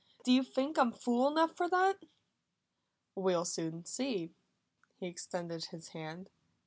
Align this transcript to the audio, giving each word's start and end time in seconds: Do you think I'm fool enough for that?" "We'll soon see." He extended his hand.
Do 0.23 0.31
you 0.31 0.41
think 0.41 0.79
I'm 0.79 0.91
fool 0.91 1.27
enough 1.27 1.55
for 1.55 1.69
that?" 1.69 2.05
"We'll 3.13 3.45
soon 3.45 3.85
see." 3.85 4.31
He 4.99 5.05
extended 5.05 5.65
his 5.65 5.89
hand. 5.89 6.31